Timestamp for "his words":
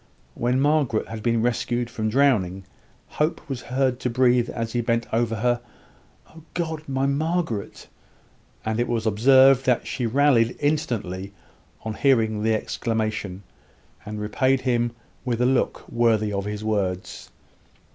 16.45-17.29